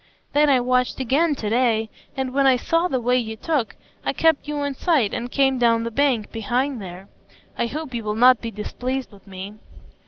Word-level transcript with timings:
Then 0.33 0.49
I 0.49 0.59
watched 0.59 0.99
again 0.99 1.35
to 1.35 1.49
day, 1.51 1.91
and 2.17 2.33
when 2.33 2.47
I 2.47 2.55
saw 2.57 2.87
the 2.87 2.99
way 2.99 3.17
you 3.19 3.35
took, 3.37 3.75
I 4.03 4.13
kept 4.13 4.47
you 4.47 4.63
in 4.63 4.73
sight 4.73 5.13
and 5.13 5.29
came 5.29 5.59
down 5.59 5.83
the 5.83 5.91
bank, 5.91 6.31
behind 6.31 6.81
there. 6.81 7.07
I 7.55 7.67
hope 7.67 7.93
you 7.93 8.03
will 8.03 8.15
not 8.15 8.41
be 8.41 8.49
displeased 8.49 9.11
with 9.11 9.27
me." 9.27 9.59